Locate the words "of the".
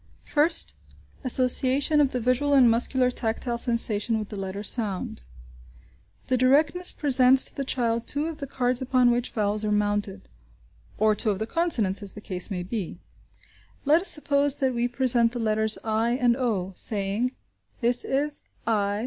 2.01-2.19, 8.25-8.47, 11.29-11.45